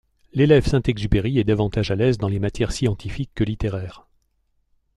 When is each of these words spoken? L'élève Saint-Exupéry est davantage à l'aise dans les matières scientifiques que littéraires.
L'élève 0.33 0.65
Saint-Exupéry 0.65 1.37
est 1.37 1.43
davantage 1.43 1.91
à 1.91 1.95
l'aise 1.95 2.17
dans 2.17 2.27
les 2.27 2.39
matières 2.39 2.71
scientifiques 2.71 3.29
que 3.35 3.43
littéraires. 3.43 4.07